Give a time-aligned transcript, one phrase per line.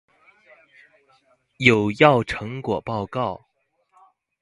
[1.57, 3.45] 有要成果報告